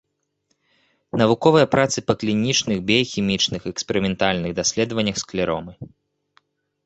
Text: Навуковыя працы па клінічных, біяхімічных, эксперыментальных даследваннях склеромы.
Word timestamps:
Навуковыя 1.21 1.65
працы 1.75 1.97
па 2.07 2.13
клінічных, 2.23 2.77
біяхімічных, 2.87 3.61
эксперыментальных 3.71 4.51
даследваннях 4.61 5.15
склеромы. 5.23 5.73